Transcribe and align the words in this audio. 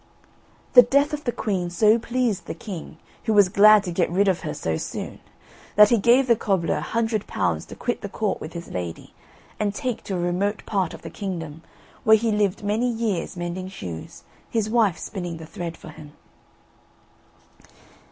The 0.73 0.81
death 0.81 1.13
of 1.13 1.25
the 1.25 1.31
queen 1.31 1.69
so 1.69 1.99
pleased 1.99 2.47
the 2.47 2.55
king, 2.55 2.97
who 3.25 3.33
was 3.35 3.49
glad 3.49 3.83
to 3.83 3.91
get 3.91 4.09
rid 4.09 4.27
of 4.27 4.39
her 4.39 4.53
so 4.55 4.75
soon, 4.75 5.19
that 5.75 5.89
he 5.89 5.99
gave 5.99 6.25
the 6.25 6.35
cobbler 6.35 6.77
a 6.77 6.81
hundred 6.81 7.27
pounds 7.27 7.65
to 7.67 7.75
quit 7.75 8.01
the 8.01 8.09
Court 8.09 8.41
with 8.41 8.53
his 8.53 8.67
lady, 8.71 9.13
and 9.59 9.75
take 9.75 10.01
to 10.05 10.15
a 10.15 10.19
remote 10.19 10.65
part 10.65 10.95
of 10.95 11.03
the 11.03 11.11
kingdom, 11.11 11.61
where 12.03 12.17
he 12.17 12.31
lived 12.31 12.63
many 12.63 12.89
years 12.91 13.37
mending 13.37 13.67
shoes, 13.67 14.23
his 14.49 14.71
wife 14.71 14.97
spinning 14.97 15.37
the 15.37 15.45
thread 15.45 15.77
for 15.77 15.89
him. 15.89 16.13